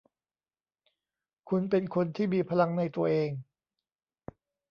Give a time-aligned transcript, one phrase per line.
[1.49, 3.29] คุณเป็นคนที่มีพลังในตัวเอง